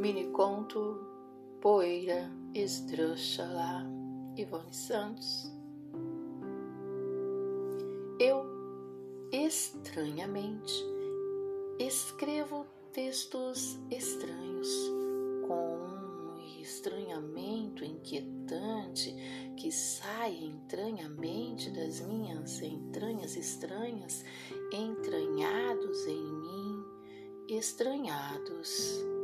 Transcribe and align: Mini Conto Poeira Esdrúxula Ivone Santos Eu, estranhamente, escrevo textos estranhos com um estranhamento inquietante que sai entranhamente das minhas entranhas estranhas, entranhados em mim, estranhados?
Mini 0.00 0.28
Conto 0.28 0.98
Poeira 1.60 2.32
Esdrúxula 2.54 3.84
Ivone 4.34 4.72
Santos 4.72 5.52
Eu, 8.18 8.46
estranhamente, 9.30 10.72
escrevo 11.78 12.64
textos 12.94 13.78
estranhos 13.90 14.70
com 15.46 15.76
um 15.76 16.62
estranhamento 16.62 17.84
inquietante 17.84 19.14
que 19.58 19.70
sai 19.70 20.34
entranhamente 20.34 21.70
das 21.72 22.00
minhas 22.00 22.62
entranhas 22.62 23.36
estranhas, 23.36 24.24
entranhados 24.72 26.06
em 26.06 26.24
mim, 26.24 26.84
estranhados? 27.50 29.19